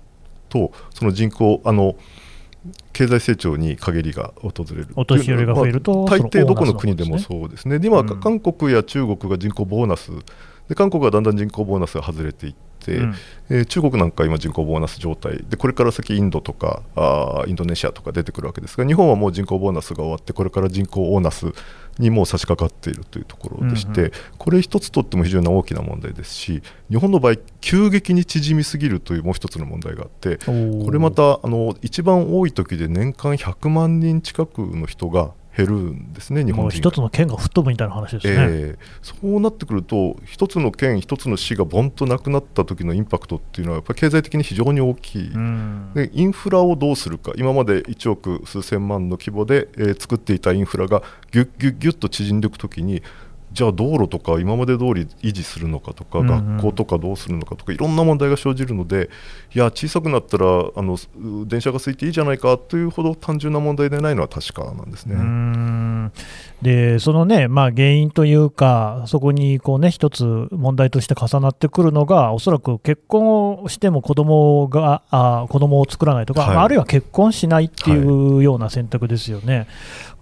[0.48, 1.96] とその人口あの
[2.92, 4.88] 経済成長に陰りが訪れる。
[4.94, 7.78] お年寄りが増えるとまあ大抵どこの国でもそうですね。
[7.78, 10.10] で今、うん韓国や中国が人口ボーナス。
[10.68, 13.14] で韓国はだんだん人口ボーナスが外れていって、うん。
[13.50, 15.44] えー中国なんか今人口ボーナス状態。
[15.48, 21.46] でこれから先インドとかあーインドネシアとか出てくるわけですが日本はもう人口ボーナスが終わってこれから人口オーナス
[21.98, 36.74] にもう差し掛かっているというところでして、うんうこれ一つとっても非常に大きな問題ですし日本の場合急激に縮みすぎるというもう一つの問題があってこれまたあの一番多い時で年間100万人近くの人が減るんですね、日本人が。
[36.74, 38.34] 一つの県が吹っ飛ぶみたいな話ですね。
[38.38, 38.84] ええ。
[39.02, 45.90] そうなってくると、一つの県、一つの市がボンとなくなった時のインパクトっていうのは、やっぱり経済的に非常に大きい、うん。
[45.94, 53.02] でインフラをどうするか、今まで1億数千万の規模で、えー作っていたインフラがぎゅっぎゅっぎゅっと縮んでいくときに、
[53.52, 59.10] じゃあ道路とか今まで通り維持するのかとか、うんうん学校とかどうするのかとかいろんな問題が生じるので
[59.54, 61.08] いや小さくなったらあのす
[61.46, 65.16] 電車が空いていいじゃないかというほど単純な問題でないのは確かなんですね。
[66.62, 79.66] でそのね、まあ、原因というか、そこにこう、ね、一つ問題として重なってくるのが、おそらく結婚をしても子供があ子供を作らないとか、はいまああるいは結婚しないっていうような選択ですよね。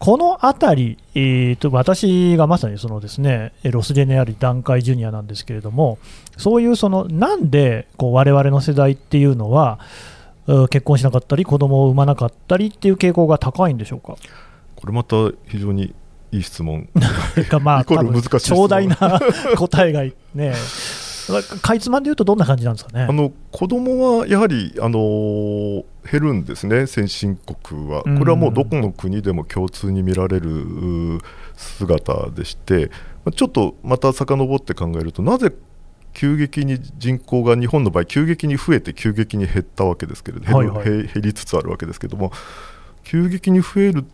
[0.00, 5.98] このあたり、えーと、私がまさにそのですねロスジェネアリ団塊ジュニアなんですけれども、
[6.38, 9.78] そういうそのなんでこう我々の世代っていうのは、
[10.46, 14.16] う結婚しなかったり、子供を産まなかったりっていう傾向が高いんでしょうか？
[14.74, 15.94] これまた非常に
[16.32, 16.88] いい質問。
[17.50, 18.58] がまあ、イコー多分ル難しい質問。
[18.58, 19.20] 壮大な
[19.56, 20.02] 答えが
[20.34, 20.54] ね、
[21.62, 23.04] かいつまんで言うと、どんな感じなんですかね。
[23.04, 28.02] あの子供はやはり、あのー減るんですね、先進国は。
[28.06, 31.20] うんこれはもうどこの国でも共通に見られる
[31.56, 32.90] 姿でして、
[33.24, 35.52] まあちょっとまた遡って考えると、なぜ
[36.14, 42.32] 急激に人口が日本の場合、急激に増えて急激に減ったわけですけれど、減るはいはい減減りつつあるわけですけれども、
[43.04, 44.04] 急激に増える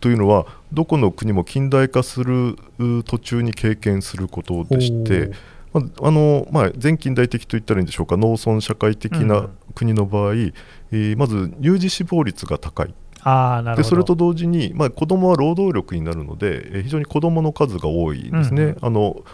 [0.00, 2.56] というのは、どこの国も近代化する
[3.04, 5.32] 途中に経験することでして。
[5.74, 18.62] まああのまあ、前近代的と言ったらいいんでしょうか農村社会的うんうなん国の場合、えーまず乳児死亡率が高いあーなるほどでそれと同時に、まあ、子どもは労働力になるので、えー非常に子どもの数が多いんですね。
[18.62, 19.24] うんうんあの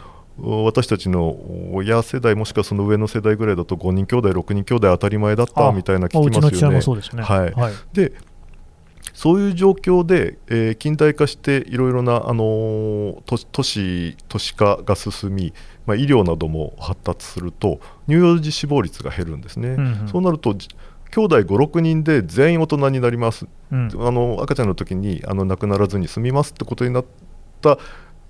[0.43, 1.37] 私たちの
[1.75, 6.77] 親世代もしくはその上の世代ぐらいだと5人兄弟6人兄弟当たり前だったあみたいな聞きますよね。
[6.77, 7.23] もそうですね。
[7.23, 8.13] はいはいで
[9.13, 15.53] そういう状況で、えー近代化していろいろな、あのー都都市都市化が進み、
[15.87, 19.71] まあ、医療なども発達すると乳幼児死亡率が減るんですね。
[19.71, 20.09] うんうん。
[20.09, 20.69] そうなるとじ
[21.11, 23.89] 兄弟56人で全員大人になります、うん。
[23.99, 27.05] あの赤ちゃんの時にあの亡くならずに済みますってことになっ
[27.61, 27.79] た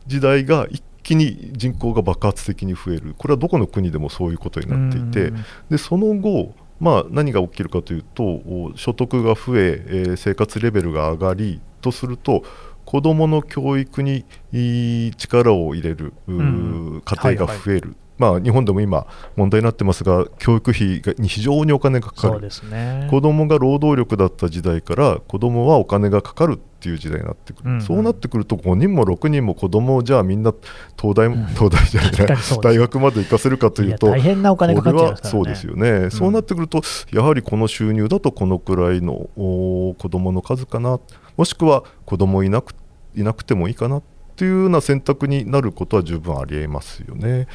[0.06, 3.14] 時代が一気に人口が爆発的に増える。
[3.18, 5.44] これはどこの国でもそういうことになっていて、うん。
[5.70, 12.42] でその後、まあ、何が起きるかというとお所得が増ええー生活レベルが上がりとすると
[12.90, 22.48] 子どもの教育にいい力を入れる、家庭が増える、まあ、日本でも今問題になってますが教育費がに非常にお金がかかる。
[22.68, 23.06] ね。
[23.08, 27.80] 子供が労働力だった時代から子供はお金がかかるっていう時代になってくる、うんうん。
[27.80, 30.52] そうなってくると5人も6人も子供をじゃあみんな
[31.00, 35.38] 東大、 東大じゃない大学まで行かせるかというと大変なお金かかっちゃいますからね。
[35.38, 40.98] そうですよね、そうなってくるとやはりこの収入だとこのくらいのお子供の数かな
[41.40, 42.74] もしくは子供いなく
[43.16, 44.02] いなくてもいいかなっ
[44.36, 47.48] ていうような選択になることは十分ありえますよね。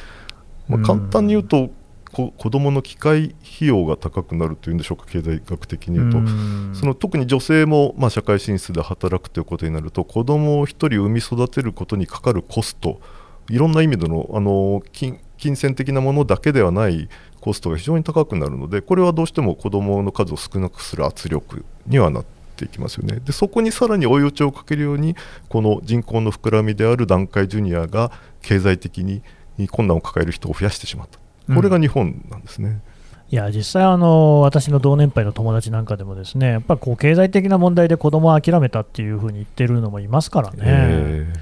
[0.68, 0.84] まあ、うん。
[0.84, 1.70] 簡単に言うと、
[2.10, 6.72] こ子供の機械費用が高くなるというんでしょうか経済学的に言うと、うん。
[6.74, 13.00] その特に女性も、まあ、社会進出で働くということになると子供を1人産み育てることにかかるコスト
[13.48, 17.08] いろんな意味でのあの金金銭的なものだけではない
[17.40, 23.20] コストが非常に高くなるのでこれはどうしても子供の数を少なくする圧力にはなっていきますよね。
[23.20, 25.14] でそこにさらに追い打ちをかけるように
[25.48, 28.10] この人口の膨らみである団塊ジュニアが
[28.42, 29.22] 経済的に
[29.70, 31.18] 困難を抱える人を増やしてしまった。
[31.54, 32.80] これが日本なんですね。
[33.28, 41.32] いや実際あの、私の同年配の友達なんかでも、ですねやっぱりこう経済的な問題で子供を諦めたっていうふうに言ってるのもいますからね、え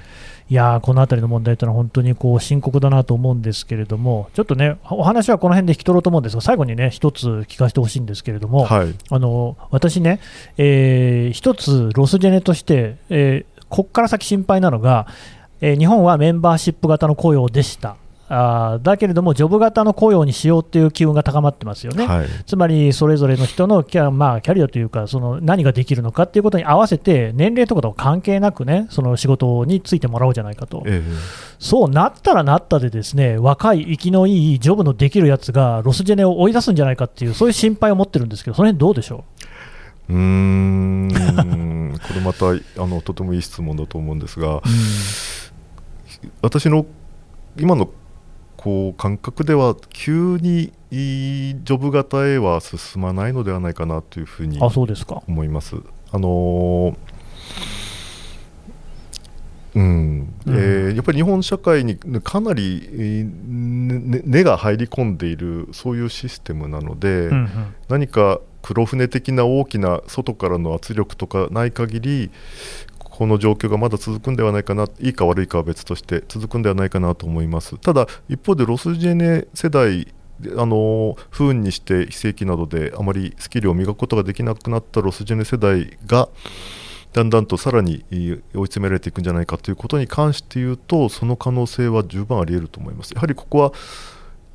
[0.47, 10.19] いやーこのあたりの問題というのは本当にこう深刻だなと思うんですけれども、ちょっとね、お話はこの辺で引き取ろうと思うんですが、最後にね、一つ聞かせてほしいんですけれども、ーはいあの私ね、
[10.57, 15.07] えー一つロスジェネとして、えーここから先心配なのが、
[15.61, 17.95] えー日本はメンバーシップ型の雇用でした。
[18.27, 22.07] あーだけれども、ジョブ型の雇用にしようっていう機運が高まってますよね。
[22.07, 30.83] はいつまり、それぞれの人のキャ,、まあ、キャリアというか、その何ができるのかっていうことに合わせて、年齢とかと関係なくね、その仕事についてもらおうじゃないかと。
[30.85, 31.03] え
[31.59, 42.47] そうなったらなったで、ですね若い、生きのいい、ジョブのできるやつがロスジェネを追い出すんじゃないかっていう、そういう心配を持ってるんですけど、その辺どうでしょーうーんこれまた
[42.81, 44.61] あのとてもいい質問だと思うんですが、う。
[46.41, 46.85] 私の
[47.57, 47.89] 今の
[48.65, 54.57] こう感覚では急にジョブ型へは進まないのではないかなというふうに。
[55.27, 55.75] 思います。
[56.11, 56.95] あのー
[59.75, 72.31] うんえーやっぱり日本社会にかなり、えーね根が入り込んでいるそういうシステムなので、うんうん何か黒船的な大きな外からの圧力とかない限り
[73.17, 77.77] この状況がまだ続くんではないかな、いいか悪いかは別として続くんではないかなと思います。
[77.77, 80.13] ただ、一方でロスジェネ世代
[80.57, 86.27] あの不運にして非正規などであまりスキルを磨くことができなくなったロスジェネ世代が
[87.13, 93.11] だんだんとさらに追い詰められていくんじゃないかということに関して言うとその可能性は十分あり得ると思います。
[93.11, 93.71] やはりここは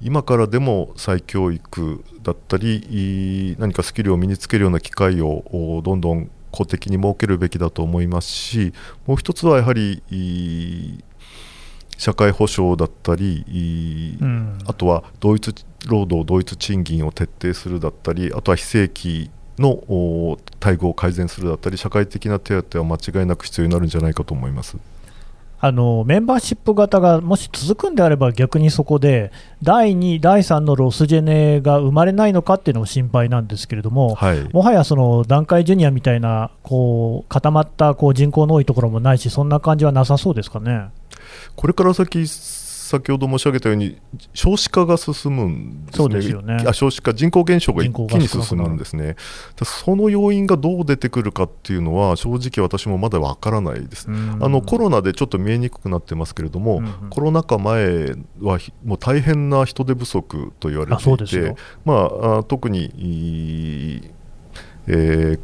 [0.02, 8.72] 今からでも再教育だったり何かスキルを身につけるような機会をどんどん公的に設けるべきだと思いますし
[9.06, 10.02] もう一つはやはり
[11.96, 15.54] 社会保障だったり、うん、あとは同一
[15.86, 24.78] 労働同一賃金を徹底するだったりあとは非正規の待遇を改善するだったり社会的な手当は間違いなく必要になるんじゃないかと思います。
[25.62, 29.30] あのメンバーシップ型がもし続くんであれば、逆にそこで
[29.62, 40.88] 第2、第3のロスジェネが生まれないのかっていうのも心配なんですけれども、はい、もはやその団塊ジュニアみたいなこう固まったこう人口の多いところもないし、そんな感じはなさそうですかね。
[41.56, 42.26] これから先
[42.90, 43.96] 先ほど申し上げたように
[44.34, 46.64] 少子化が進むんですね、すね。
[46.66, 49.14] あ少子化、人口減少が一気に進むんですね、
[49.62, 62.90] その要因がどう出てくるかっていうのは、正直私もまだわからないです、あのコロナでちょっと見えにくくなってますけれども、うんうん、コロナ禍前はもう大変な人手不足と言われていて、まあ、特に、
[64.88, 65.40] えー、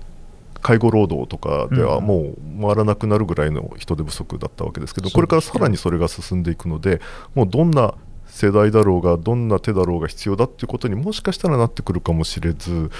[0.66, 7.00] 介護労働とかではもう回らなくなるぐらいの人手不足だったわけですけど、これからさらにそれが進んでいくので、
[7.36, 7.94] もうどんな
[8.26, 12.90] 世代だろうがどんな手だろうが必要だっていうことにもしかしたらなってくるかもしれず、うん、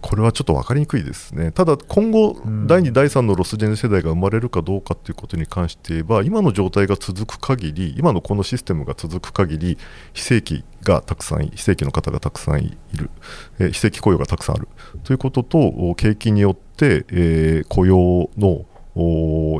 [0.00, 1.52] これはちょっと分かりにくいですね。
[1.52, 9.76] ただ今後、うん、第2第3のロスジェネ世代が生まれるかどうかっていうことに関して言えば今の状態が続く限り今のこのシステムが続く限り
[10.14, 13.10] 非正規がたくさん非正規の方がたくさんいる、
[13.58, 14.68] えー、非正規雇用がたくさんある
[15.04, 18.64] ということと景気によって、えー、雇用の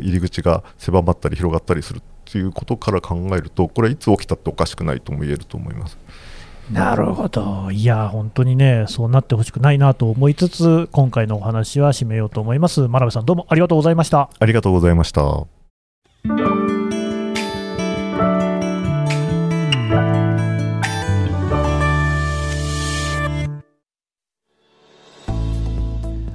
[0.02, 5.98] 入り口が狭まったり広がったりするということから考えると、これはいつ起きたっておかしくないとも言えると思います。
[6.70, 12.88] なるほど、いや、本当にね、そうなってほしくないなと思いつつ、今回のお話は締めようと思います。
[12.88, 14.30] 真鍋さん、どうもありがとうございました。
[14.38, 15.55] ありがとうございました。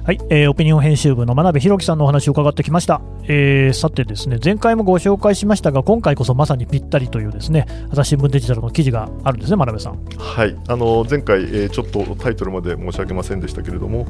[0.04, 10.04] はい、えー、オピニオン編集部の真鍋弘樹さんのお話を伺ってきました、えー、さてですね前回もご紹介しましたが今回こそまさにぴったりというですね朝日新聞デジタルの記事があるんですね真鍋さん。
[10.18, 14.06] はいあの前回、えー、ちょっとタイトルまで申し上げませんでしたけれども、うん、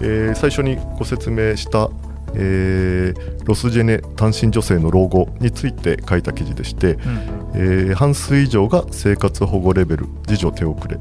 [0.00, 1.90] えー、最初にご説明した
[2.38, 7.00] えー、ロスジェネ単身女性の老後について書いた記事でして、うん、
[7.54, 10.98] えー、半数以上が生活保護レベル自助手遅れ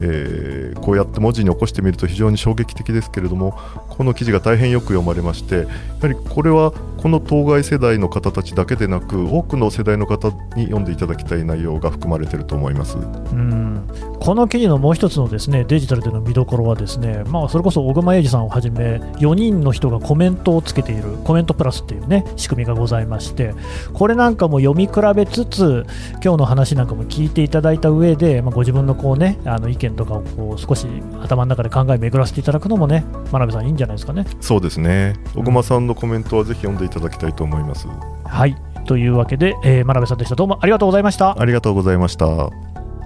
[0.00, 5.64] えー、こうやって文字に起こしてみると非常に衝撃的ですけれどもこの記事が大変よく読まれましてや
[6.00, 6.72] はりこれは
[7.04, 12.96] この当該世代の方たちだけでなく多くの世代の方に読んでいただきたい内容が含まれていると思います。
[12.96, 13.00] う
[13.34, 13.86] ん。
[14.24, 23.52] この記事のもう一つのですねデジタルでの見どころはですね、まあ、それこそ小熊英二さんをはじめ4人の人がコメントをつけているコメントプラスっていうね仕組みがございまして
[23.92, 25.84] これなんかも読み比べつつ
[26.22, 30.86] 今日の話なんかも聞いていただいた上で、まあ、ご自分のこうねあの意見とかをこう少し
[31.20, 34.24] 頭の中で考え巡らせていただくのもね真鍋さんいいんじゃないですかね。
[34.40, 35.16] そうですね。
[35.34, 37.88] 小熊さんのコメントはぜひ読んでいただきたいと思います。
[38.24, 38.56] はい。
[38.86, 40.34] というわけで、えー、真鍋さんでした。
[40.34, 41.40] どうもありがとうございました。
[41.40, 42.50] ありがとうございました。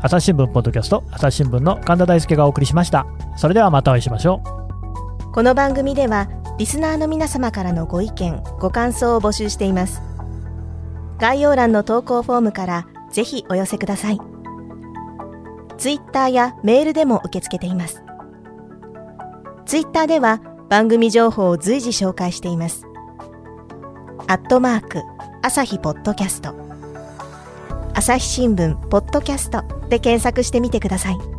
[0.00, 3.06] 朝日新聞ポッドキャスト朝日新聞の神田大輔がお送りしました。
[3.36, 4.42] それではまたお会いしましょ
[5.24, 5.32] う。
[5.32, 6.28] この番組では
[6.58, 10.02] リスナーの皆様からのご意見ご感想を募集しています。
[11.18, 14.20] 概要欄の投稿フォームからぜひお寄せください。
[15.78, 18.02] ツイッターやメールでも受け付けています。
[19.68, 22.87] ツイッターでは番組情報を随時紹介しています
[24.30, 25.02] アットマーク
[25.40, 26.54] 朝日ポッドキャスト
[27.94, 31.37] 朝日新聞ポッドキャストで検索してみてください。